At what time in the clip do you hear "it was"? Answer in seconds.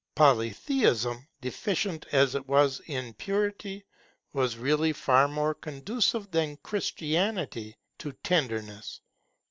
2.33-2.79